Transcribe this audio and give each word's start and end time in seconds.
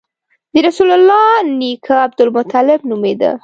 د 0.53 0.55
رسول 0.67 0.89
الله 0.97 1.27
نیکه 1.59 1.95
عبدالمطلب 2.05 2.79
نومېده. 2.89 3.31